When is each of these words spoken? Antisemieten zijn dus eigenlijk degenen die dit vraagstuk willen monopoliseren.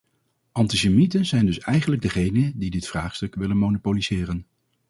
Antisemieten 0.51 1.25
zijn 1.25 1.45
dus 1.45 1.59
eigenlijk 1.59 2.01
degenen 2.01 2.51
die 2.59 2.71
dit 2.71 2.87
vraagstuk 2.87 3.35
willen 3.35 3.57
monopoliseren. 3.57 4.45